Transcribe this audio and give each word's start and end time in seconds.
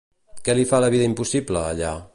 Qui 0.47 0.55
li 0.59 0.65
fa 0.71 0.79
la 0.85 0.89
vida 0.95 1.09
impossible, 1.11 1.65
allà? 1.73 1.95